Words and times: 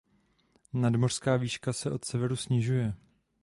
Nadmořská 0.73 1.37
výška 1.37 1.73
se 1.73 1.91
od 1.91 2.05
severu 2.05 2.35
snižuje. 2.35 2.93